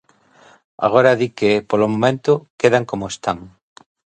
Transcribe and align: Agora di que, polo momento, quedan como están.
Agora 0.85 1.11
di 1.19 1.29
que, 1.37 1.51
polo 1.69 1.87
momento, 1.93 2.31
quedan 2.61 2.83
como 2.89 3.05
están. 3.13 3.39